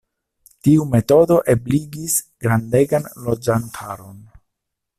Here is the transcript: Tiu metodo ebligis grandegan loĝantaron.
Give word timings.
Tiu 0.67 0.85
metodo 0.93 1.37
ebligis 1.53 2.15
grandegan 2.47 3.07
loĝantaron. 3.27 4.19